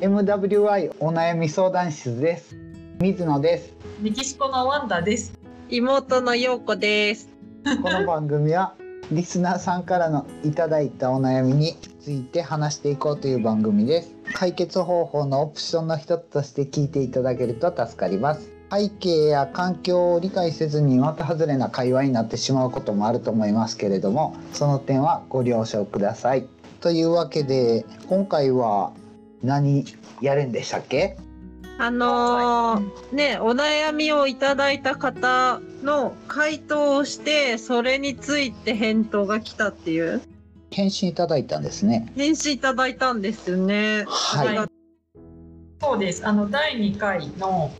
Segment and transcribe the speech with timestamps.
[0.00, 2.56] MWI お悩み相談室です。
[3.00, 3.74] 水野です。
[4.00, 5.36] メキシコのワンダです。
[5.68, 7.28] 妹の陽子です。
[7.82, 8.76] この番組は
[9.10, 14.14] リスナーさんからのいただいたお悩みについて話していこうという番組です。
[14.34, 18.52] 解決方法のオプションの一つとして聞いていただけると助かります。
[18.70, 26.46] 背景や環境を理解せずに的外れな会話になってしまうこともあると思いますけれどもその点はご了承ください。
[26.80, 28.92] というわけで今回は
[29.42, 29.84] 何
[30.20, 31.16] やるんでしたっけ？
[31.80, 40.20] あのーね、お悩みをいただいた方の回答をして、それについて返答が来たっていう、
[40.70, 42.12] 返信いただいたんですね。
[42.16, 44.04] 返信いただいたんですよね。
[44.08, 44.68] はい。
[45.80, 46.26] そうです。
[46.26, 47.70] あの第2回の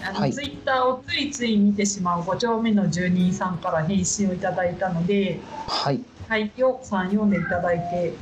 [0.00, 0.32] あの、はい。
[0.32, 6.00] ツイッターをついつい見てしまう5丁目の住人さんから返信をいただいたので、はい。
[6.28, 8.12] はい、ようこさん読んでいただいていい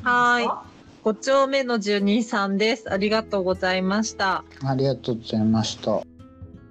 [1.04, 2.92] 5丁目の住人さんです。
[2.92, 4.44] ありがとうございました。
[4.64, 6.02] ありがとうございました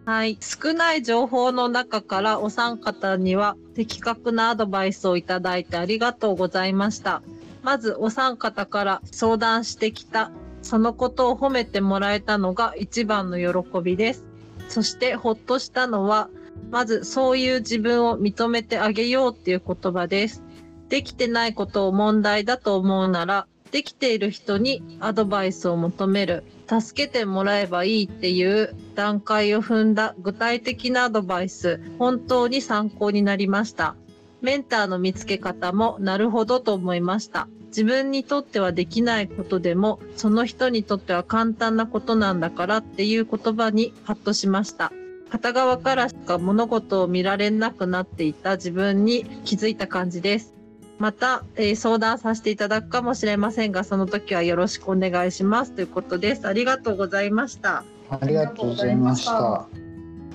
[0.06, 0.38] はい。
[0.40, 7.22] 少ない情報の中からお三方には的確なアドバイスをいただいてありがとうございました。
[7.62, 14.26] まずお三方から相談してきた、そのことを褒めてもらえたのが一番の喜びです。
[14.70, 16.30] そしてほっとしたのは、
[16.72, 20.42] まずそういう自分を認めてあげようっていう言葉です。
[20.90, 26.44] できてないことを問題だと思うなら、できている人にアドバイスを求める。
[26.68, 33.96] 助けてもらえばいいっていう段階を踏んだ具体的なアドバイス、本当に参考になりました。
[34.42, 37.48] メンターの見つけ方もなるほどと思いました。
[37.68, 44.92] 自分にとってはできないことでも、その人にとっては簡単なことなんだからっていう言葉にハッとしました。
[45.30, 50.57] 片側からしか物事を見られなくなっていた自分に気づいた感じです。
[51.00, 56.48] また、えー相談させていただくかもしれませんが、その時はよろしくお願いしますということです。
[56.48, 57.84] ありがとうございました。
[58.10, 59.68] ありがとうございました。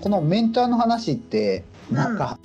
[0.00, 2.38] このメンターの話ってなんか、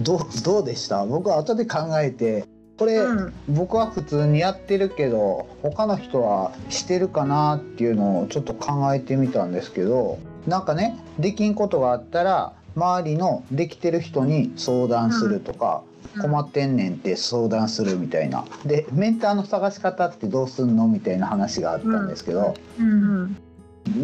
[0.00, 1.04] どうどうでした？
[1.06, 2.44] 僕は後で考えて
[2.76, 15.87] これ、うん、僕は普通にやってるけど他の人はしてるかなっていうのをちょっと考えてみたんですけどなんかねできんことがあったら周りのできてる人に相談するとか、うん
[16.20, 18.44] 困ってんねんって相談するみたいな。
[18.64, 23.36] でメンターの探し方ってどうすんのみたいな話があったんですけど、ううんん、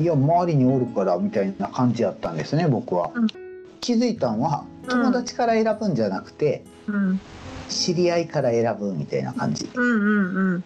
[0.03, 3.27] いや周りにおるからみたいな感じやったんですね僕は、うん。
[3.81, 7.21] 気づいたんはうん友達から選ぶんじゃなくて、うん、
[7.69, 9.71] 知り合いから選ぶみたいな感じ。
[9.75, 10.65] うん、うん、うん。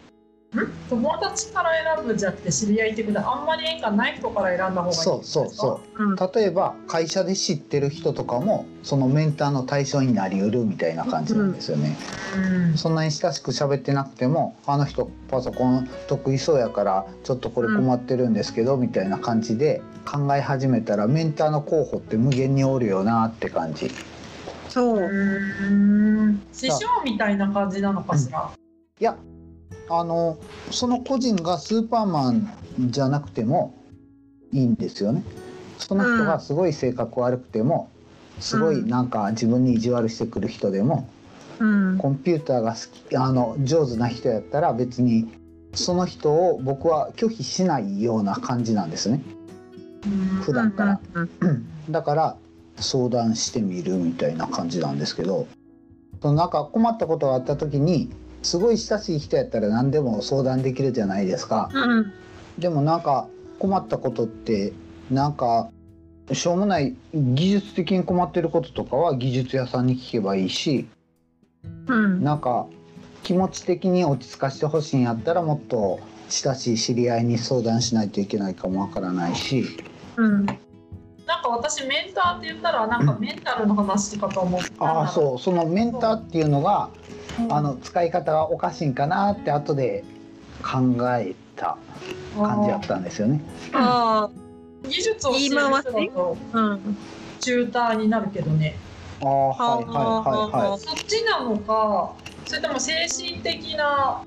[0.89, 5.05] 友達から選ぶんじゃなくて知り合いってことはあんまり縁がない人から選んだ方がいいんですか？
[5.05, 6.05] そうそうそう。
[6.05, 11.99] うん、例えば会社で知ってる人とかもそのメンターの対象になりうるみたいな感じなんですよね、
[12.35, 12.79] うん。
[12.79, 23.91] そんなに親しく喋ってなくてもあの人パソコン得意そうやからちょっとこれ困ってるんですけど、みたいな感じで考え始めたらメンターの候補って無限におるよなって感じ。
[24.71, 24.99] そう。
[24.99, 26.43] うん。
[26.55, 28.51] 師匠みたいな感じなのかしら、
[28.99, 29.15] いや
[29.91, 30.39] あの
[30.71, 32.51] その個人がスーパーマン
[32.91, 33.75] じゃなくても
[34.53, 35.23] いいんですよね。
[35.79, 37.89] その人がすごい性格悪くても、
[38.41, 41.09] すごいなんか自分に意地悪してくる人でも、
[41.59, 42.79] うん、コンピューターが好
[43.09, 45.29] きあの上手な人やったら別に
[45.75, 49.21] その人を僕は拒否しないような感じなんですね
[50.43, 51.01] 普段から。
[51.15, 52.37] うん、 だから
[52.77, 55.49] 相談してみるみたいな感じなんですけど
[56.23, 58.11] そのなんか困ったことがあった時に
[58.43, 61.71] すごい親しい人やったら何でも相談できるじゃないですか。
[61.73, 62.13] うん、
[62.59, 63.29] でもなんか
[63.59, 64.73] 困ったことって
[65.11, 65.71] なんか
[66.33, 70.87] しょうもない技術的に困ってることとかは技術屋さんに聞けばいいし
[71.89, 72.67] うん、なんか
[73.23, 79.65] 気持ち的に落ち着かせてほしいんやったらもっと親しい知り合いに相談しないといけないかもわからないし。
[80.17, 80.57] うん、なん
[81.43, 85.39] か私メンターって言ったらなんかメンタルの話かと思ったああそう。
[85.39, 87.18] そのメンターっていうのがうん
[87.51, 90.05] あの使い方がおかしいんかなって後で
[90.63, 91.77] 考えた
[92.37, 93.41] 感じやったんですよね。
[93.73, 94.29] あ
[94.85, 96.97] 技術を教える人だとあ、うん、
[97.41, 98.77] チューターになるけどね。
[99.21, 99.95] ああはいはい
[100.55, 100.79] はいはい。
[100.81, 102.15] そっちなのか
[102.47, 104.23] それとも精神的な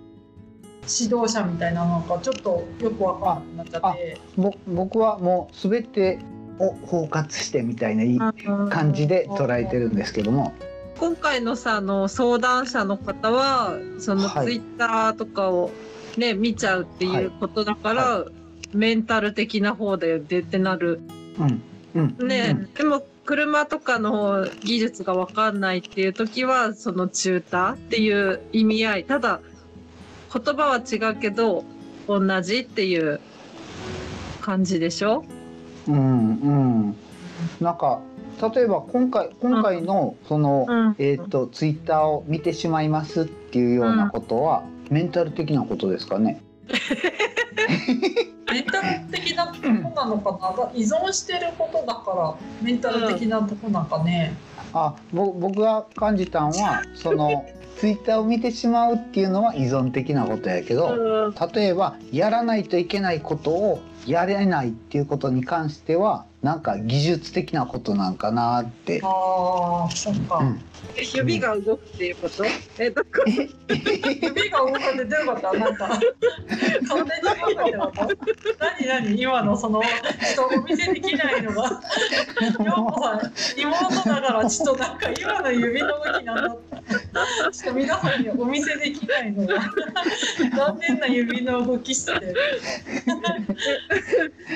[0.82, 4.18] 指導者みたいなのかちょっとよくわかんなくなっちゃって。
[4.38, 6.20] ぼ僕はもう全て
[6.60, 8.18] を包括してみたいない
[8.70, 10.54] 感じで捉えてるんですけども、
[11.02, 14.46] 今回のさあの相談者の方はそのはい。
[14.46, 15.72] ツイッターとかを
[16.16, 18.26] ね、見ちゃうっていうことだから、
[18.72, 21.02] メンタル的な方だよでってなる。
[21.40, 21.62] うん。
[21.96, 22.28] うん。
[22.28, 22.74] ね、うん。
[22.74, 29.04] でも車とかの技術が分かんないっていう時はそのチューターっていう意味合い。
[29.06, 29.40] ただ
[30.32, 31.66] 言葉は違うけど
[32.08, 33.20] 同じっていう
[34.40, 35.26] 感じでしょ？
[35.88, 35.96] うん。
[35.96, 36.00] う
[36.92, 36.96] ん。
[37.60, 38.02] なんか
[38.42, 40.96] 例えば今回今回のその、うん。
[40.98, 46.42] えっ、とツイッターを見てしまいますっていうようなことは、メンタル的なことですかね？
[48.52, 50.32] メンタル的なとこなのか
[50.66, 50.72] な？
[50.74, 54.34] 依存してることだからメンタル的なとこなんかね、
[54.74, 57.46] あぼ僕が感じたんはその
[57.78, 61.36] ツイッターを見てしまうっていうのは依存的なことやけど、うん。
[61.54, 69.00] 例えばやらないといけないことをやれないっていうことに関してはなんか技術的なことなんかなって。
[69.04, 70.62] ああそっか、うん。
[71.14, 72.44] 指が動くっていうこと？
[72.80, 73.10] えどこ？
[73.28, 75.54] 指が動くってどういうこと？
[75.54, 75.88] なんか。
[75.88, 76.02] 勝
[77.06, 78.08] 手に動くってこと？
[78.60, 79.22] 何何？
[79.22, 81.80] 今のそのちょっとお見せできないのがよ
[82.90, 89.62] うこさん妹だからちょっとなんか今の指の動きなんだちょっと皆さんにお見せできないのが。
[90.58, 92.36] 残念な指の動きしてる。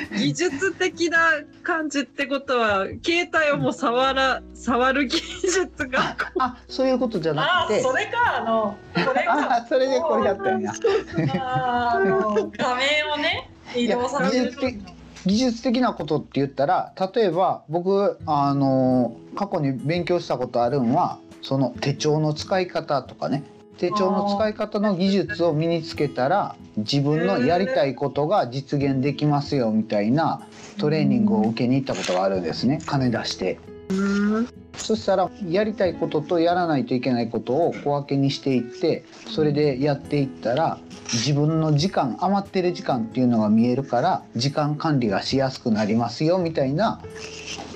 [0.18, 1.20] 技術的な
[1.64, 6.18] 感じってことは携帯をもう触ら触る技術が。
[6.40, 7.80] あそういうことじゃあなくて。
[7.80, 10.74] あそれかあのこれが あそれでこれやったんや。
[11.42, 14.54] あの画面をね移動させる
[15.26, 23.44] 技術的なことって言ったら例えば僕あの過去に勉強したことあるんはその手帳の使い方とかね
[23.78, 32.82] 手帳の使い方の技術を身につけたら自分のやりたいことが実現できますよみたいなトレーニングを受けに行ったことがあるんですね。
[32.86, 33.60] 金出して。
[33.90, 40.80] うんそしたらやりたいこととやらないといけないことを小分けにしていってそれでやっていったら
[41.14, 47.02] 自分の時間余ってる時間っていうのが見えるから時間管理がしやすくなりますよみたいな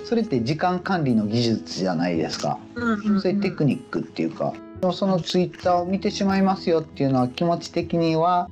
[0.06, 2.58] それって時間管理の技術じゃないですか。
[2.76, 4.54] うんそういうテクニックっていうか
[4.94, 8.50] そのツイッターを見てしまいますよっていうのは気持ち的には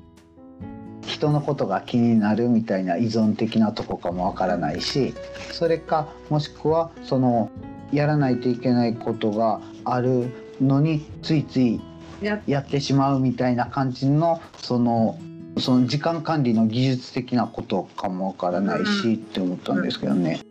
[1.03, 5.13] 人のことが気になるみたいな依存的なとこかもわからないし
[5.51, 7.49] それかもしくはその
[7.91, 10.29] やらないといけないことがある
[10.61, 11.79] のについつい
[12.21, 15.17] やってしまうみたいな感じのその
[15.59, 20.41] その時間管理の技術的なことかもわからないしって思ったんですけどね。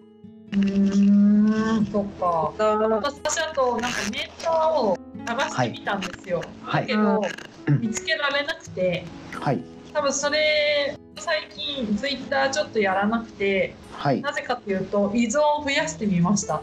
[0.52, 2.54] うーんそっか。
[2.58, 6.82] だ私あとなんかメーターを探してみたんですよ、はい。
[6.82, 7.32] だけど、
[7.66, 7.80] うん。
[7.80, 9.08] 見つけられなくて。
[9.40, 9.60] はい。
[9.92, 14.20] 多分それ最近ツイッターちょっとやらなくてはい。
[14.20, 16.60] なぜかというと依存を増やしてみました。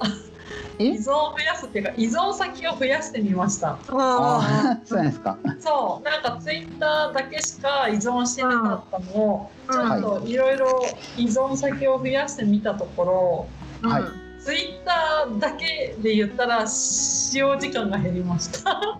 [0.78, 0.86] え？
[0.86, 3.70] 依存を増やすっていうか依存先を増やしてみました。
[3.70, 5.40] ああーそうなんですか。
[5.60, 6.06] そう。
[6.06, 9.74] なんかツイッターだけしか依存してなかったのを、うん。
[9.74, 13.50] ちょっといろいろ依存先を増やしてみたところ
[13.84, 14.04] はい。
[14.42, 19.00] ツイッターだけで言ったら使用時間が減りました。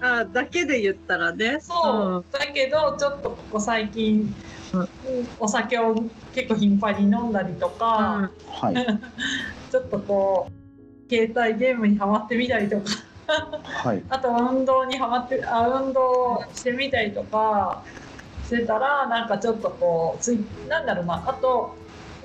[0.00, 1.58] あだけで言ったらね。
[1.60, 4.34] そう、だけどちょっとここ最近、
[4.72, 4.88] うん
[5.38, 5.94] お酒を
[6.34, 8.74] 結構頻繁に飲んだりとか、はい。
[9.70, 12.84] ちょっとこう携帯ゲームにハマってみたりとか。
[13.62, 14.02] はい。
[14.08, 17.82] あと運動にハマってあ運動してみたりとか
[18.44, 21.22] してたらなんかちょっとこうついなんだろうな。
[21.26, 21.76] あと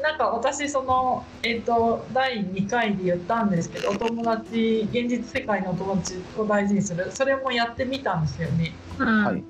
[0.01, 7.11] なんか私そのえっ、と第2回で言ったんですけどお友達現実世界のお友達を大事にする。
[7.11, 8.79] それもやってみたんですよね。
[8.97, 9.23] うん。
[9.25, 9.43] はい。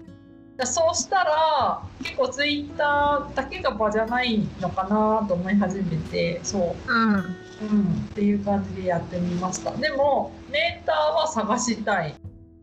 [0.57, 6.91] だそうしたら結構ツイッターだけが場じゃないのかなと思い始めてそう。
[6.91, 7.37] うん。
[7.59, 9.75] うん、っていう感じでやってみました。
[9.77, 12.15] でもメーターは探したい。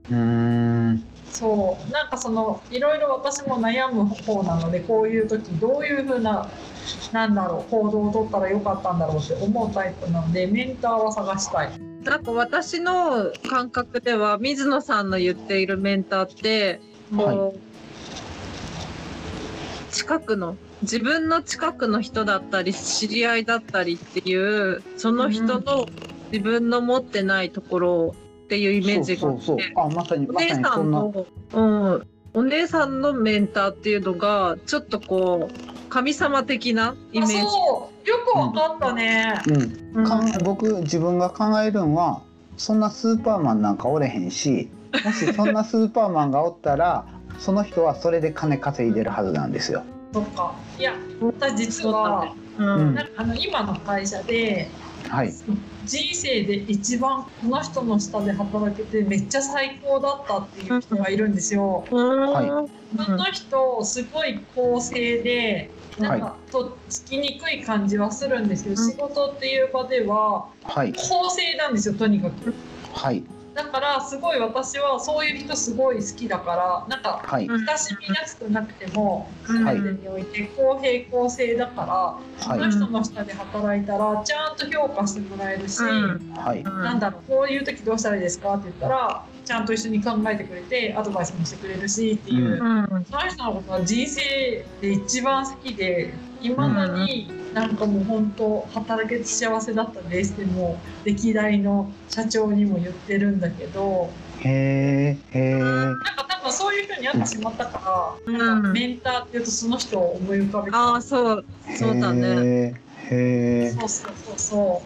[0.08, 1.04] うーん。
[1.26, 1.90] そう。
[1.90, 6.52] なんかそのいろいろ私も悩む方なのでこういう時どういうふうな
[7.12, 11.70] なんだろう行動を取ったらよかったんだろうって思うタイプなのでメンターは探したい。
[12.04, 16.80] なんか私の感覚では水野さんの言っているメンターって
[17.16, 25.88] こう、近くの自分の近くの人だったり知り合いだったりっていうその人の
[26.30, 28.14] 自分の持ってないところ
[28.44, 37.36] っていうイメージがあってまさにお姉さんの、うん、お姉さんのメンターっていうのがちょっとこう神様的なイメージ。
[37.38, 38.08] あそう。
[38.08, 39.40] よくわかったね、
[39.94, 40.42] うん。
[40.42, 42.20] 僕自分が考えるんは
[42.56, 44.68] そんなスーパーマンなんかおれへんし
[45.04, 47.06] もしそんなスーパーマンがおったら
[47.38, 49.84] その人はそれで金稼いでるはずなんですよ。
[50.12, 50.56] そっか。
[50.80, 52.66] いや私実は、うん。
[52.66, 52.94] うん。
[52.96, 54.68] なんかあの今の会社で
[55.08, 55.32] はい。
[55.84, 61.84] 人生で一番この人の下で働けてめっちゃ最高だったっていう人がいるんですよ。
[61.92, 63.04] はい。
[63.04, 68.90] その人すごい公正でなんかとっつきにくい感じはするんですけど、うん。
[68.90, 70.92] 仕事っていう場でははい。
[70.92, 72.54] 公正なんですよとにかく。
[72.92, 73.22] はい
[73.54, 79.64] だからすごい私はそういう人すごい好きだからなんか親しみやすくなくてもうん。
[79.64, 82.58] 全てにおいて公平公正だから、はい。
[82.73, 93.04] その人の下で働いたらちゃんと評価してもらえるし、なんだろうこういう時どうしたらいいですかって言ったらちゃんと一緒に考えてくれてアドバイスもしてくれるしっていう、うん。
[93.06, 94.20] その人のことは人生
[94.80, 104.10] で一番好きでいまだになんかもう本当働けて幸せだったですってもう歴代の社長にも言ってるんだけど。
[104.40, 108.38] へえへえなんか多分そういう人に会ってしまったから、うん。
[108.38, 110.76] なんかメンターっていうとその人を思い浮かべて。
[110.76, 111.46] ああそう
[111.78, 112.82] そうだね。
[113.10, 114.82] へえそうそうそうそ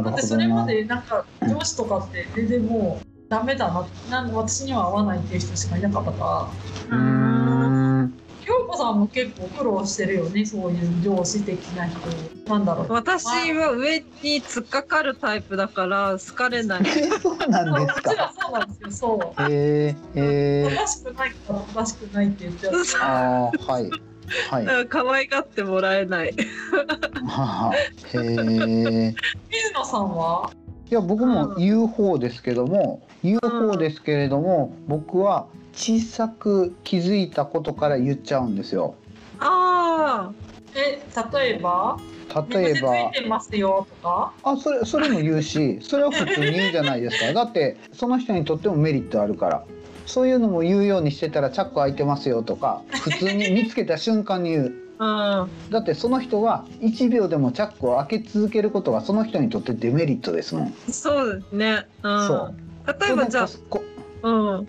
[0.00, 0.04] う。
[0.04, 6.54] だってそれまでなんか上司とかって全然もうダメだななん私には合わないっていう人しかいなかったか
[6.90, 6.96] ら。
[6.96, 7.77] うーん。
[7.77, 7.77] 京
[8.68, 11.98] 子さんも結構苦労してるよねそういう上司的な人。
[12.46, 12.92] なんだろう。
[12.92, 16.82] 私は上に突っかかるタイプだから好かれない。
[16.86, 19.42] え そうなんですうちらかそうなんですよそう。
[19.42, 22.80] へえへえ正しくないから正しくないって言っちゃう。
[22.80, 22.98] 嘘。
[22.98, 23.90] ああはい
[24.50, 24.66] はい。
[24.66, 26.34] は可愛がってもらえない。
[27.26, 29.14] はへえ
[29.50, 30.50] 水野さんは？
[30.90, 35.46] いや僕も言う方ですけども言う方ですけれども僕は
[35.80, 38.96] 小さく気づいたことから言っちゃうんですよ
[39.38, 40.32] あ
[40.74, 41.96] え例えば？
[42.52, 44.34] 例えば眠気ついてますよとか？
[44.42, 49.64] あそれそれも言うしそれは普通に言うじゃないですか だってその人にとってもメリットあるから
[50.04, 55.70] そういうのも言うようにしてたらチャック開いてますよとか普通に見つけた瞬間に言うあ、うん。
[55.70, 60.74] だってその人が1秒でもチャックを開け続けることがその人にとってデメリットですもん。
[60.90, 61.86] そうですね。
[62.02, 62.26] うん。
[62.26, 62.54] そう
[63.06, 63.82] 例えばじゃあ、こ
[64.22, 64.68] うん。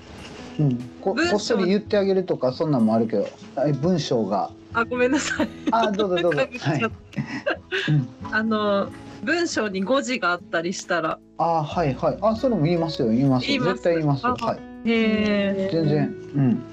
[0.59, 3.27] うん、ここっそり言ってあげるとかそんなんもあるけど。
[3.65, 4.51] え文章が。
[4.73, 5.49] あごめんなさい。
[5.71, 8.09] あどうぞどうぞ、はい、うん。
[8.31, 8.89] あの
[9.23, 12.17] 文章に誤字があったりしたら、あはいはい。
[12.21, 13.09] あそれも言いますよ。
[13.09, 14.25] 言います絶対言います。
[14.25, 14.89] はい。
[14.89, 15.69] へえ。
[15.71, 16.15] 全然。
[16.35, 16.63] うん。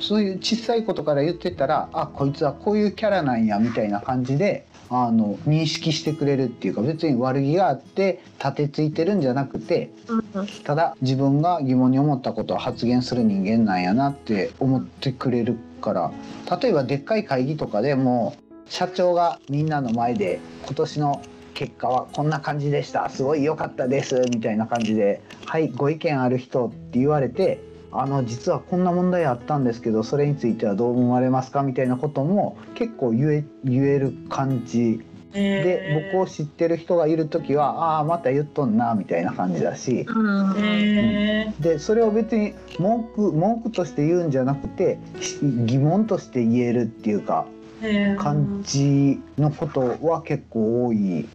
[0.00, 16.12] そういう小さいことから言ってたらあこいつはこういうキャラなんやみたいな感じであの認識してくれるっていうか別に悪気があって立てついてるんじゃなくてうんただ自分が疑問に思ったことを発言する人間なんやなって思ってくれるから。
[16.60, 18.34] 例えばでっかい会議とかでも
[18.66, 21.22] 社長がみんなの前で今年の
[21.54, 23.08] 結果はこんな感じでした。
[23.08, 24.20] すごい良かったです。
[24.30, 35.00] みたいな感じで「はいご意見ある人」って言われて「あの実はこんな問題あったんですけどそれについてはどう思われますか?」みたいなことも結構言え言える感じ
[35.32, 40.06] で僕を知ってる人がいる時は「ああーまた言っとんな」みたいな感じだし。
[40.08, 51.26] うんえでそれを別に文句文句として言うんじゃなくてし疑問として言えるっていうかー、感じのことは結構多い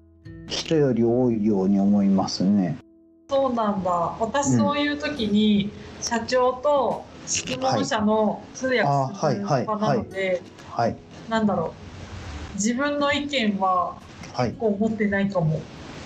[0.48, 2.78] 人より多いように思いますね。
[3.28, 3.92] そうなんだ。
[4.20, 9.60] 私うんそういう時に社長と質問者の通訳あするはい。
[9.60, 10.96] はい場なので、はい。
[11.30, 11.74] なんだろ
[12.54, 12.56] う。
[12.56, 13.96] 自分の意見は
[14.34, 14.54] はい。
[14.54, 15.60] こう持ってないかも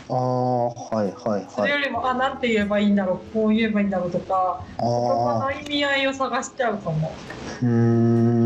[0.10, 3.34] ああはいはいそれはいよりもあなんて言えばいいんだろう。
[3.34, 7.16] こう言えばいいんだろうとかあ言葉あの意味合いを探しちゃうかも
[7.62, 8.39] うーん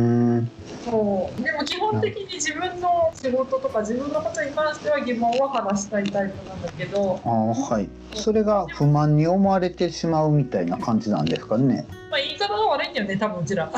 [0.84, 1.42] そう。
[1.42, 7.90] でも基本的に自分の仕事とか自分のことに関しては疑問は話したいタイプなんだけど、ああはい。
[8.14, 11.86] それが不満に思われてしまうみたいな感じなんですかね。
[12.14, 13.66] まあ、言い方が悪いんだよね多分うちら。
[13.66, 13.72] あ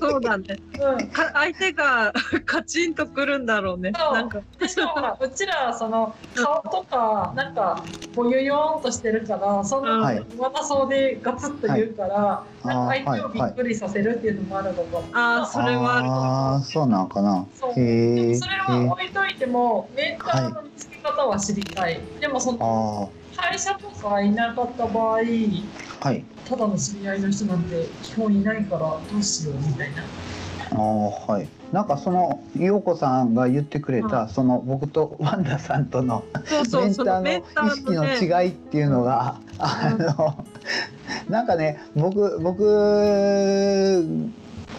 [0.00, 0.44] そうだね。
[0.80, 1.06] うん。
[1.12, 2.12] か相手が
[2.44, 3.92] カチンとくるんだろうね。
[3.96, 4.14] そう。
[4.14, 4.40] なんか。
[4.58, 7.86] でしかもほらうちらその顔とかなんか
[8.16, 9.84] ぼよよーんとしてるからそん。
[9.84, 10.26] なはい。
[10.28, 15.08] 言わなそうでガツッと言うから、なんか相手をびっくりさせるっていうのもあるのかも。
[15.12, 17.46] あーそれはあるああそうなんかな。
[17.54, 17.74] そう。
[17.74, 26.26] それは置いといてもメンターの見つけ方は知りたい、でもそのあ会社とかいなかった場合あはい。
[26.48, 30.02] ただの知り合いの人なんて基本いないからどうしようみたいな。
[30.72, 31.48] ああはい。
[31.72, 38.42] なんかその陽子さんが言ってくれた、うその僕とワンダさんとのそうそうそメンターの意識の。
[38.42, 40.44] 違いっていうのが、あの
[41.28, 44.04] なんかね僕僕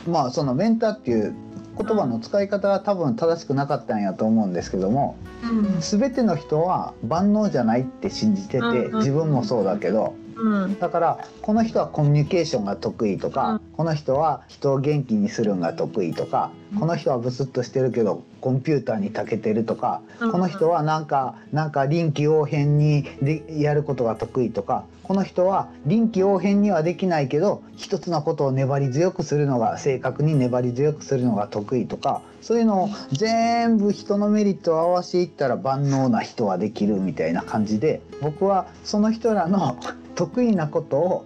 [0.07, 1.35] まあそのメンターっていう
[1.77, 5.79] 言葉の使い方は多分正しくなかったんやと思うんですけどもうん。
[5.81, 10.79] 全ての人は万能じゃないって信じてて自分もそうだけどうん。
[10.79, 16.79] だからこの人はコミュニケーションが得意とか、この人は人を元気にするのが得意とか、うん。
[16.79, 20.31] この人はブスッとしてるけどコンピューターに長けてるとか、うん。
[20.31, 39.79] この人はなんかなんか臨機応変にでやることが得意とかこの人は臨機応変にはできないけど一つのことを粘り強くするのが正確に粘り強くするのが得意とかそういうのを全部人のメリットを合わせていったら万能な人はできるみたいな感じで僕はその人らの
[40.17, 41.25] 得意なことを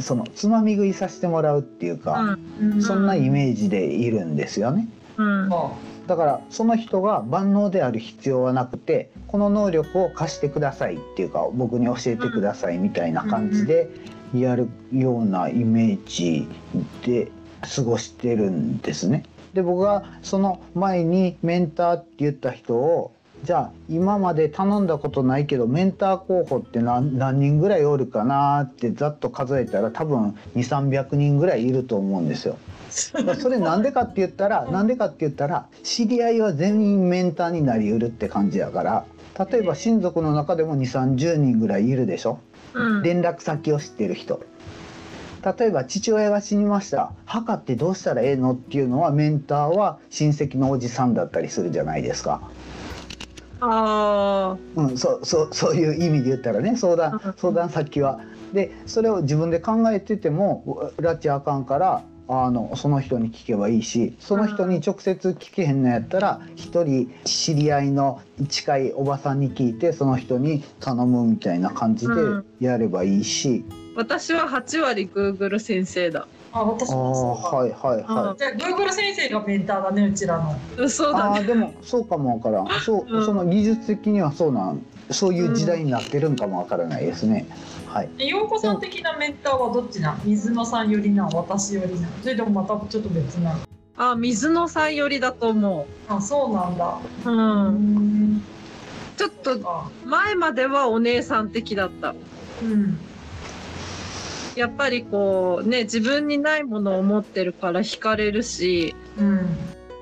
[0.00, 2.82] そのつまみ食いさせてもらうっていうか、うん。
[2.82, 4.88] そんなイメージでいるんですよね。
[5.18, 5.52] うん。
[5.52, 5.72] あ
[6.06, 13.88] だからその人が万能である必要はなくてこの能力を貸してくださいっていうか僕に教えてくださいみたいな感じで
[14.34, 16.48] やるようなイメージ
[17.06, 17.30] で
[17.76, 19.24] 過ごしてるんですね。
[19.54, 23.12] で僕がその前にメンターって言った人を
[23.42, 32.56] じゃあ今まで頼んだことないけどメンター候補って何何人ぐらいおるかなってざっと数えたら多分2300人ぐらいいると思うんですよ。
[32.90, 39.04] それなんでかって言ったら なんでかって言ったら知り合いは全員メンターになりうるって感じやから。
[39.50, 42.38] 例えば親族の中でも2 3 0人ぐらいいるでしょ。
[42.74, 43.02] うん。
[43.02, 44.40] 連絡先を知ってる人。
[45.58, 47.10] 例えば父親が死にました。
[47.24, 52.42] 墓ってどうしたらええのっていうのはメンターは親戚のおじさんだったりするじゃないですか。
[53.64, 57.34] あうん、そうそう そういう意味で言ったらね相談うん。
[57.36, 58.20] 相談先は。
[58.52, 72.44] でそれを自分で考えてても拉致あかんからあのその人に聞けばいいしその人に直接聞けへんのやったら一人知り合いの近いおばさんに聞いてその人に頼むみたいな感じでうん。
[72.60, 78.38] やればいいし、あ私は8割 Google 先生だあ私もそうか、はいはいはい。
[78.38, 80.54] じゃあ Google 先生がメンターだねうちらの。
[80.76, 81.22] 嘘だね。
[81.22, 82.80] ああでもそうかもわからん。
[82.80, 83.24] そう、うん。
[83.24, 87.48] その技術的にはそうなんそういう時代になってるんかもわからないですね。
[87.86, 88.10] はい。
[88.28, 90.20] 陽子さん的なメンターはどっちなん？
[90.24, 92.08] 水野さんよりなん私よりな。
[92.10, 93.54] んそれでもまたちょっと別な。
[93.54, 93.60] の
[93.96, 96.98] あ水野さん寄りだと思あそうなんだ。
[97.24, 98.34] う、う、うん。
[98.34, 98.42] ん
[99.16, 102.14] ちょっとあ前まではお姉さん的だった。
[102.62, 102.98] うん
[104.56, 109.46] やっぱりこうね自分にないものを持ってるから惹かれるしうん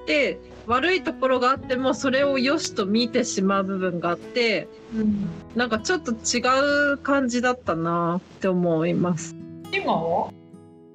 [0.06, 9.36] で悪いところがあってもそれを良しと見てしまう部分があってうんなんかちょっと違う感じだったなって思います。
[9.72, 10.32] 今は？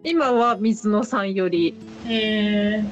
[0.03, 1.73] 今は水野さんより。
[2.07, 2.83] え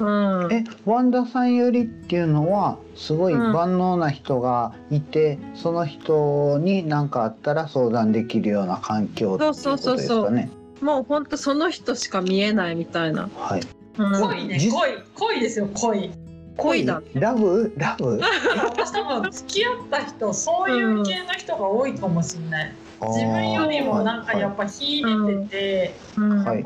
[0.00, 0.04] う
[0.48, 0.52] ん。
[0.52, 3.52] えワンダさんよりっていうのはすごいうん。
[3.52, 10.24] 万能な人がいて、その人に何かあったら相談できるような環境っていうことですそうそうそうそう。
[10.26, 10.50] かね。
[10.80, 13.60] もうほんとその人しか見えないみたいな、はい。
[13.98, 14.06] うん。
[14.06, 14.58] ー、恋ね。
[14.58, 14.98] じ恋。
[15.14, 16.10] 恋ですよ恋。
[16.56, 17.72] 恋だラブ？
[17.78, 18.20] ラブ？
[18.20, 26.44] 私多分付き合った人そういう系の人が多いかもしれない、自分よりもなんかやっぱ秀でてて、うん。
[26.44, 26.64] はい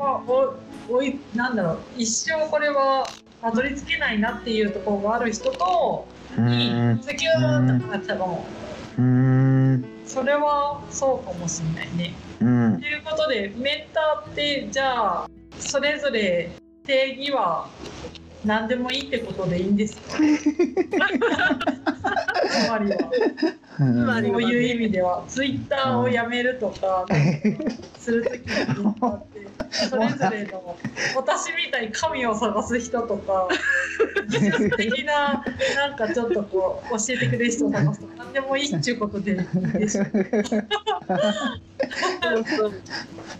[0.89, 3.05] おおいなんだろう一生これは
[3.41, 7.01] たどり着けないなっていうところがある人とうにーん。
[7.01, 8.47] ズキューンとなっちゃうかも
[8.97, 12.17] うーんそれはそうかもしれないね。
[12.39, 17.69] うんということでメンターってじゃあそれぞれ定義は
[18.45, 20.17] 何でもいいってことでいいんですか？
[20.17, 20.21] つ
[22.69, 23.11] まりは
[23.77, 27.05] そういう意味ではツイッターをやめるとか
[27.99, 30.75] するときにってそれぞれの
[31.15, 33.47] 私みたいに神を探す人とか
[34.29, 35.43] 技術的な
[35.75, 39.37] なんかちょっとこう教えてくれる人を探すとか何でもいいっていうことでいい
[39.73, 40.05] でしょ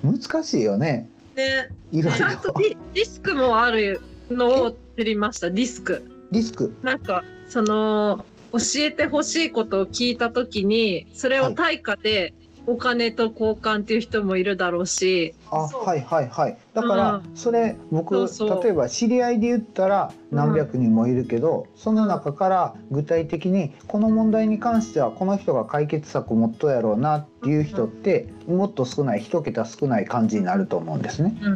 [0.04, 1.10] 難しいよね。
[1.36, 1.70] ね。
[1.92, 2.54] いろいちゃんと
[2.94, 6.04] リスクもあるのを知りましたリスク。
[6.32, 6.76] リスク。
[6.84, 12.34] なんかその教えてほしいことを聞いた時にそれを対価で
[12.68, 16.58] お金と交換っていう人もいるだろうし、あはいはいはい。
[16.74, 18.64] だからうそれ僕そうそう。
[18.64, 31.38] 例えば知り合いで言ったら何百人もいるけど、その中から具体的にこの問題に関してはこの人が解決策を持っとやろうなっていう人ってもっと少ない一桁少ない感じになると思うんですね。
[31.42, 31.52] うん。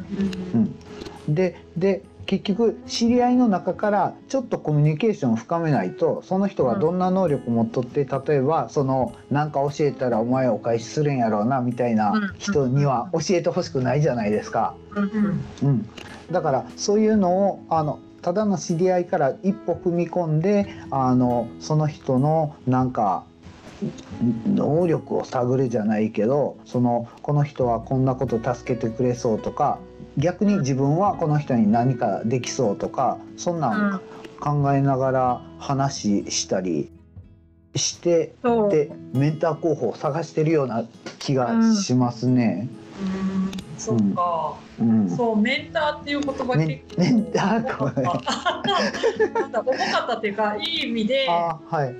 [1.28, 14.76] うん、でで結局知り合いの中からちょっとコミュニケーションを深めないとその人がどんな能力を持っとって例えばその何か教えたらお前お返しするんやろうなみたいな人には教えてほしくないじゃないですか。
[14.96, 15.46] うんうん。
[15.64, 15.90] うん、
[16.32, 23.24] だからそういうのをあのただの知り合いから一歩踏み込んであのその人のなんか
[24.46, 29.80] 能力を探るじゃないけどそのこの人はこんなこと助けてくれそうとか
[30.18, 34.02] 逆に自分はこの人に何かできそうとかそんなん
[34.40, 36.90] 考えながら話したり
[37.76, 38.36] して
[38.70, 40.86] でメンター候補を探してるような
[41.20, 42.68] 気がしますね。
[43.00, 43.52] うん。
[43.78, 45.10] そっか、うん。
[45.10, 49.40] そうメンターっていう言葉メ結構ンメンター重かった。
[49.40, 51.96] なんだ重かったっていうかいい意味で考はい。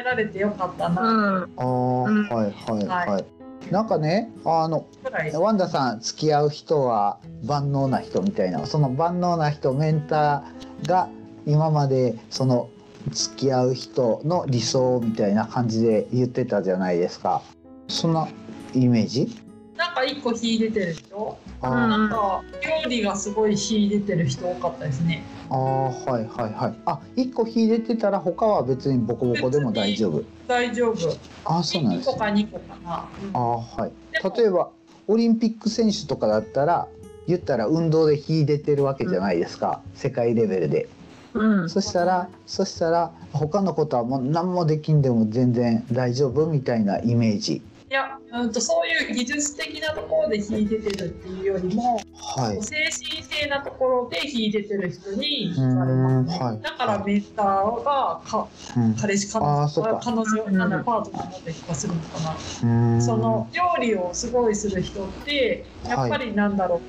[0.00, 2.28] えられてよかったな、うんあーうん。
[2.28, 3.24] はいはいははい。
[3.70, 11.08] なんかねあのくらいワンダさん付き合う人は万能な人みたいなその万能な人メンターが
[11.46, 12.68] 今までその
[13.10, 17.42] 付き合う人の理想みたいな感じで言ってたじゃないですか。
[17.88, 18.28] そんな
[18.74, 19.43] イメージ？
[19.84, 21.38] ななんか一個秀でてる人？
[21.60, 22.42] あうんなんか
[22.84, 25.22] 料理がすごい秀でてる人多かったですね。
[25.50, 26.74] あーはいはいはい。
[26.86, 30.24] あ一個秀でてたら他は別にボコボコでも大丈夫。
[30.46, 30.96] 大丈夫。
[31.44, 33.92] あそうなんで1す個か2個かな、あーはい。
[34.38, 34.70] 例えば
[35.06, 36.88] オリンピック選手とかだったら
[37.26, 40.88] 言ったら運動で秀でてるわけじゃないですか、世界レベルで。
[41.34, 41.68] うん。
[41.68, 47.56] そしたらそしたら他のことはもう何もできんでも全然大丈夫みたいなイメージ。
[47.56, 47.62] い
[47.94, 52.00] や、うん、とそういう技術的なところで秀でてるっていうよりも
[52.36, 52.62] はい。
[52.62, 56.60] 精神性なところで秀でてる人にう惹かれますね、はい。
[56.60, 58.94] だからメンターがかうん。
[58.94, 66.80] 彼氏彼女彼女なんだうんパートナーだった気がするのかな、その料理をすごいする人ってやっぱりなんだろう、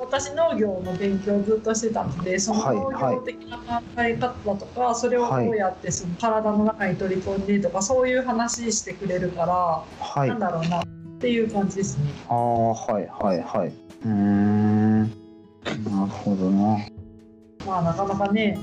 [0.00, 10.86] 私農業の勉強をずっとしてたのでそのはい農業的な考え方とか、それをどうやってその体の中に取り込んでとかそういう話してくれるから、はいなんだろうなっ
[11.18, 12.04] ていう感じですね。
[12.28, 13.68] ああはいはいはい。
[13.68, 15.02] うーん。
[15.02, 16.78] なるほどな。
[17.66, 18.56] まあなかなかね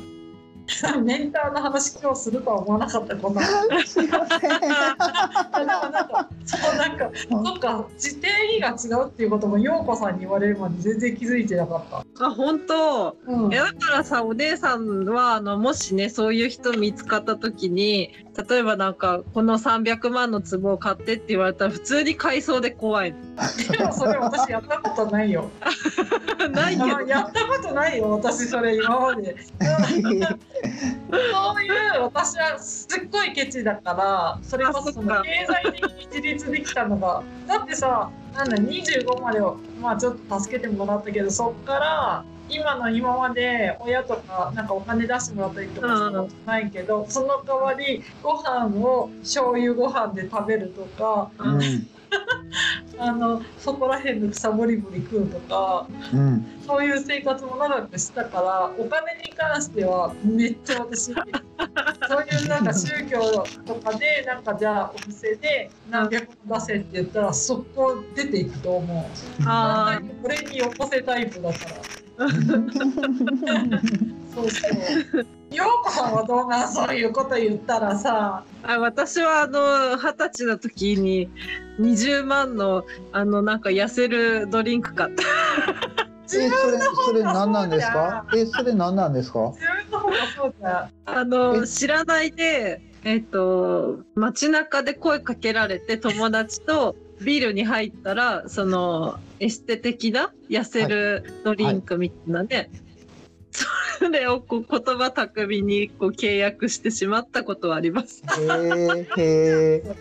[1.03, 3.41] メンターの話今日するとは思わなかったことな
[3.81, 7.85] んすいません でもなんかそうなんかそっか
[8.25, 12.25] 定義が違うっていうことも陽子さんに言われるまで全然気づいてなかった。
[12.25, 13.17] あ、本当。
[13.27, 18.11] うんだからさお姉さんはあのもしねそういう人見つかった時に
[18.49, 23.15] 例えばなんかこの300万の壺を買ってって言われたら普通に買いそうで怖い
[23.69, 25.49] でもそれ私やったことないよ。
[26.49, 26.97] ないけど。
[26.97, 29.35] あやったことないよ私それ今まで。
[29.61, 37.23] そういう私はすっごいケチだからそれこそその経済的に自立できたのが。
[37.47, 51.87] だってさなんだ25までをまあちょっと助けてもらったけどそっから今の今まで親とかなんかお金出してもらったりとかしたことないけど、その代わりご飯を醤油ご飯で食べるとかうん
[52.97, 69.43] あのそこら辺の草ぼりぼり食うとかうんそういう生活も長くしたからお金に関してはめっちゃ私 そういうなんか宗教とかでなんかじゃあお店で何百個出せって言ったら速攻出ていくと思う。
[69.45, 71.85] あ俺によこせタイプだから。
[74.33, 75.27] そうそう。
[75.95, 78.43] さんはどうなんそういうこと言ったらさ。
[78.63, 81.29] ーあ私はあの二十歳の時に
[81.79, 85.23] 20万のあのなんか痩せるドリンク買った。
[86.25, 88.25] えそれそれ何なんですか？
[88.35, 89.53] えそれ何なんですか？
[91.05, 91.67] あのえ？
[91.67, 102.71] 知らないでえっ、と街中で声かけられて友達とビールに入ったらそのエステ的な痩せるドリンクみたいなね、
[103.51, 103.65] そ
[104.09, 108.23] れをこう言葉巧みにこう契約してしまったことはあります。
[109.17, 109.95] へえ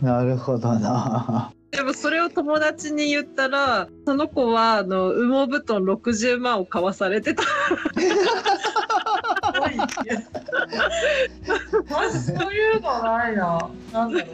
[0.00, 7.42] なるほどなでもそれを友達に言ったらその子はあの羽毛布団60万を買わされてた。
[11.90, 13.68] マジそういうのないな。
[13.92, 14.30] なんだろう。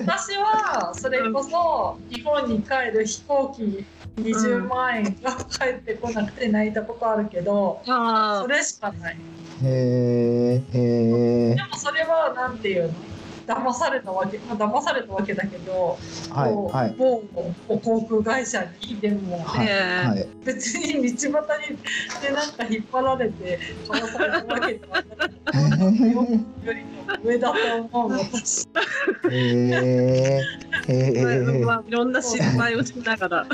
[0.00, 3.84] 私はそれこそ日本に帰る飛行機
[4.16, 9.16] 20万円が帰ってこなくて泣いたことあるけど、あそれしかない。
[9.64, 10.62] へえへ
[11.52, 12.94] えでもそれはなんていうの？
[13.46, 15.98] 騙されたわけ、まあ、騙されたわけだけど、
[16.30, 17.22] はいはい某
[17.78, 21.78] 航空会社にでもはいはい別に道端に
[22.22, 28.68] でなんか引っ張られて買わされたわけではなくてよりも上だと思う私。
[29.30, 30.40] へえ
[30.88, 33.46] へえまあ、いろんな失敗をしながら。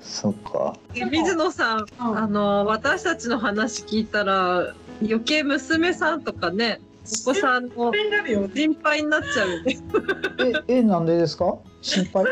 [0.00, 8.40] そっか水野さん、うんあの私たちの話聞いたら余計娘さんとかねお子さんのになるよ。
[8.42, 9.62] ね心配になっちゃうよ。
[9.64, 9.78] ね。
[10.68, 11.56] ええなんでですか？
[11.80, 12.24] 心配？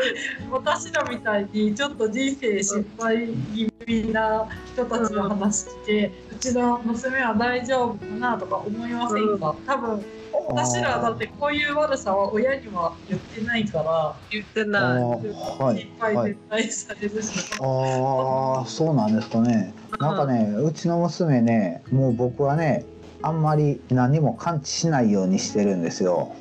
[0.49, 10.05] 私らみたいにちょっと人生失敗気味な人たちの話して、うちの娘は大丈夫かなとか思いませんか、多分
[10.47, 14.15] 私らだってこういう悪さは親には言ってないから。
[14.31, 14.81] 言ってあない。
[15.03, 16.31] ーはい心配はい。
[16.31, 19.73] 絶対されるし、ああそうなんですかね。
[19.99, 22.85] なんかねうちの娘ねもう僕はね
[23.21, 26.33] あんまり何も感知しないようにしてるんですよ。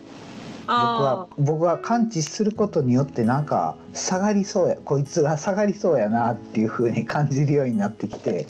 [0.67, 8.47] 僕はあ僕は感知することによってなんか下がりそうやこいつが下がりそうやなっていう風に感じるようになってきて。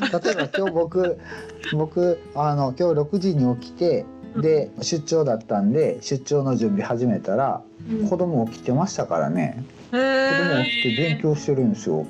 [0.00, 1.18] 例えば今日僕
[1.76, 4.04] 僕あの今日6時に起きて
[4.36, 8.08] で出張だったんで出張の準備始めたらうん。
[8.08, 9.62] 子供起きてましたからね。
[9.90, 10.64] 子供え。
[10.64, 12.04] 起きて勉強してるんですよ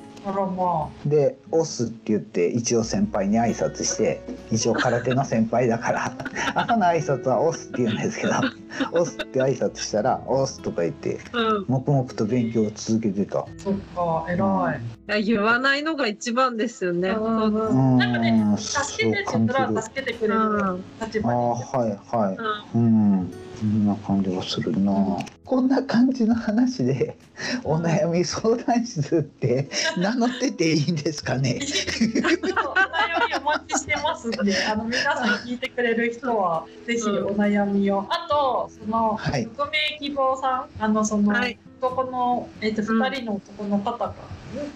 [1.07, 6.13] で「オス」って言って一応先輩に挨拶して一応空手の先輩だから
[6.55, 8.33] 朝の挨拶は「オス」って言うんですけど
[8.93, 11.65] 「オス」って挨拶したら「オス」とか言ってうん。
[11.69, 13.41] 黙々と勉強を続けてた。
[13.41, 14.35] あそっか偉
[14.77, 14.81] い。
[14.81, 17.09] いや言わないのが一番ですよね。
[17.09, 22.37] なんかねん助けてって言ったら助けてくれるうん立場ああにはいはい。
[22.75, 24.93] うんうん、そんな感じがするな。
[25.45, 27.17] こんな感じの話で、
[27.65, 31.59] お悩み相談室って名乗ってていいんですかね？
[31.61, 38.07] お悩みお待ちしてますんで、 あの皆さん聞いてくれる人はぜひお悩みを。
[38.09, 44.15] あとそのはい匿名希望さん、あのその、はい男のえっ、とうん二人の男の方が、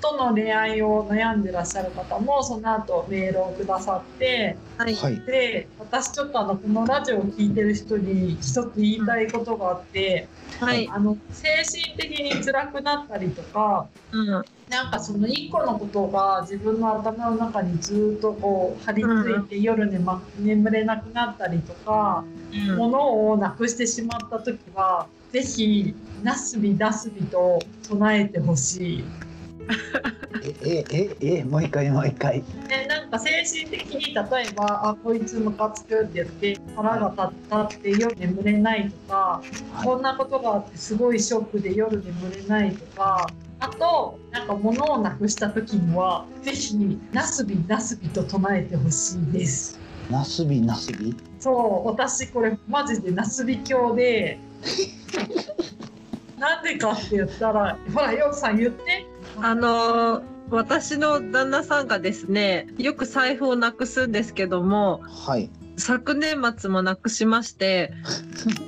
[0.00, 4.94] との恋愛を悩んでらっしゃる方もその後メールをくださって、はい。
[4.94, 5.20] はい。
[5.26, 10.28] で私ちょっとあのこのラジオを聞いてる人に一つ言いたいことがあって、
[10.60, 10.88] はい。
[10.88, 13.88] あの精神的に辛くなったりとか。
[14.12, 14.44] うん。
[14.66, 22.44] なんかその一個のことが自分の頭の中にずっとこう張り付いて夜寝、ま、眠れなくなったりとか、うん
[22.76, 29.04] 物をなくしてしまった時はぜひなすびなすびと唱えてほしい。
[30.62, 32.42] え、え、え、え、もう一回、もう一回。
[32.68, 39.42] でなんか精神的に例えば「あこいつムカつく」って言って腹が立ったって夜眠れないとか、
[39.84, 46.76] こんなことがあってすごいショックで夜眠れないとかあとなんか物をなくした時にはぜひ
[47.12, 49.80] なすびなすびと唱えてほしいです。
[50.10, 51.16] なすび、なすび？
[51.38, 51.50] そ
[51.84, 54.38] う私これマジでなすび教で
[56.38, 59.06] なんでかって言ったらほらよくさん言って
[59.40, 65.50] あのー私の旦那さんがですねよく財布をなくすんですけどもはい。
[65.76, 67.92] 昨年末もなくしまして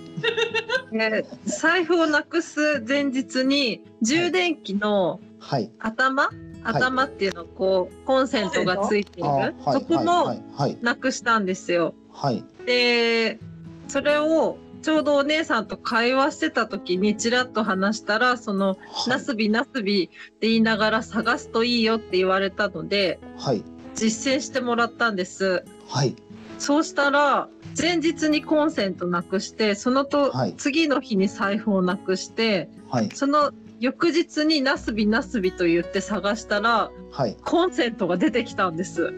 [0.90, 5.70] で財布をなくす前日に充電器のはい。
[5.78, 6.30] 頭、
[6.64, 9.54] 頭っていうのこうコンセントがついている、あ、はい。
[9.72, 10.04] そこはい。
[10.04, 10.42] もはい。
[10.56, 10.78] はい。
[10.82, 11.94] なくしたんですよ。
[12.12, 12.42] はい。
[12.64, 13.38] で
[13.86, 18.76] それをちょうどお姉さんと会話してた時にちらっと話したらその
[19.08, 23.62] 「なすびなすび」って言いながら探すといいよって言われたのではい。
[23.94, 25.64] 実践してもらったんです。
[25.88, 26.14] はい。
[26.58, 33.10] そうしたら前日にコンセントなくしてそのと、はい次の日に財布をなくしてはい。
[33.14, 37.36] その翌日になすびなすびと言って探したらはい。
[37.42, 39.12] コンセントが出てきたんです。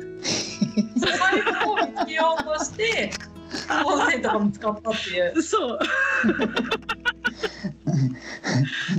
[0.96, 3.10] 財布を見つけようとして
[3.82, 5.42] コンセントが見つかったっていう。
[5.42, 5.78] そう。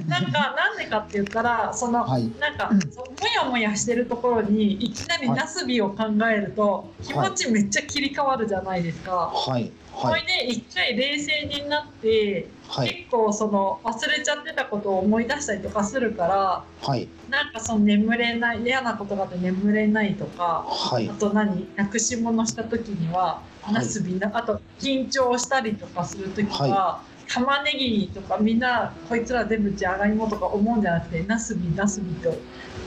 [0.08, 9.32] なんかなんでかって言ったらその、はいなんかそうもやもやしてるところにいきなりなすびを考えると、気持ちめっちゃ切り替わるじゃないですか。
[9.34, 9.72] はい。
[10.00, 10.22] そはい。
[10.22, 12.90] れで一回冷静になって、はい。
[12.90, 17.08] 結構その忘れちゃってたことを思い出したりとかするからはい。
[17.30, 21.14] なんかその眠れない嫌なことがあって眠れないとかはいあ。
[21.14, 32.34] と何なくし物した時にははいなすびな、あと緊張したりとかする時は、は玉ねぎとかみんなこいつら全部じゃがいもとか思うんじゃなくてなすびなすびと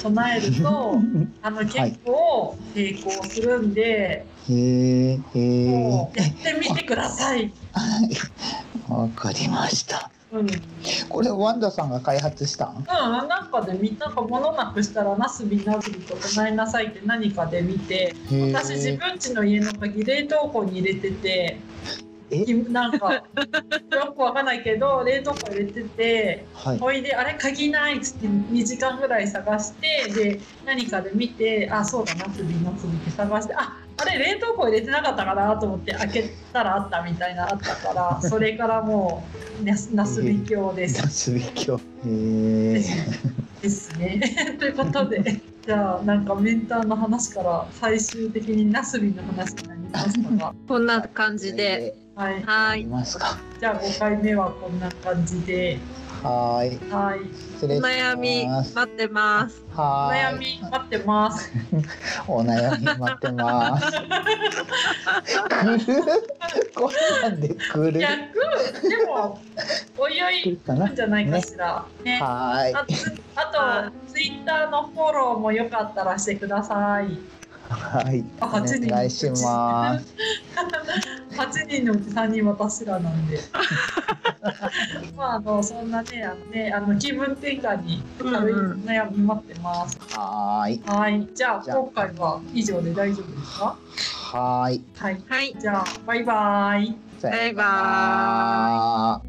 [0.02, 0.98] 唱えると
[1.42, 5.16] あの結構成功するんで、へえ。
[6.14, 7.52] やってみてください。
[7.72, 8.92] はい。
[8.92, 10.10] わかりました。
[10.32, 10.48] うん、うん、
[11.08, 12.84] これワンダさんが開発したん？
[12.86, 18.14] なんかでみんなが物なくしたらなすびなすびと唱えなさいって何かで見て。
[18.52, 21.60] 私自分家の家の鍵冷凍庫に入れてて
[22.70, 23.22] なんかよ
[24.16, 26.78] くわかんないけど 冷凍庫入れててはい。
[26.78, 39.24] ほいであれ鍵ないっつって2時間ぐらい探してで何かで見てあそうだなすびなすびって探してああれ冷凍庫入れてなかったかなと思って開けたらあったみたいなあったから それからも
[39.60, 41.08] うなすなすび教ですな。
[41.08, 41.76] すびきょ。
[41.76, 42.84] へえ。
[43.62, 44.20] ですね。
[44.58, 51.94] ということで、じゃあなんかメンターの話から最終的にナスビの話になりましたが、こんな感じで。
[52.14, 52.42] はい。
[52.42, 52.84] はい。
[52.84, 53.38] ますか。
[53.58, 55.78] じゃあ5回目はこんな感じで、
[56.22, 56.90] はーい。
[56.90, 57.20] はい。
[57.62, 57.80] お。
[57.80, 59.64] 悩み待ってます。
[59.76, 60.34] おはーい。
[60.34, 61.50] 悩み待ってます。
[62.28, 63.92] お悩み待ってます。
[65.48, 65.84] 来る？
[66.74, 68.00] こんなんで来る。
[68.00, 68.34] 逆？
[68.88, 69.40] でも
[69.96, 70.86] おいお来るいかな？
[70.86, 70.96] 来るん。
[70.96, 71.86] じゃないかしら。
[72.04, 72.18] ね。
[72.20, 72.74] はーい。
[72.74, 77.18] あとツイッターのフォローもよかったらしてください。
[77.70, 78.24] はい。
[78.40, 80.14] あお願いします。
[81.32, 83.38] 8人のうち3人私らなんで。
[85.16, 90.82] まああのそんなねあのねあの気分転換に悩み待ってます、はーい。
[90.86, 91.28] はい。
[91.34, 91.76] じゃあじゃあ。
[91.78, 93.76] 今回は以上で大丈夫ですか？
[94.32, 94.84] はーい。
[94.96, 95.22] はい。
[95.28, 95.54] はい。
[95.58, 96.96] じゃあバイバイ。
[97.22, 99.22] バイバら